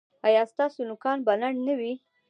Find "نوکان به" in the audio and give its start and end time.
0.89-1.33